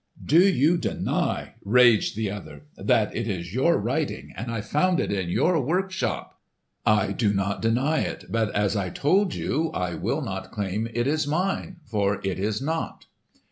[0.25, 5.11] "Do you deny," raged the other, "that it is your writing and I found it
[5.11, 6.41] in your workshop?"
[6.87, 11.05] "I do not deny it, but, as I told you, I will not claim it
[11.05, 13.05] as mine; for it is not."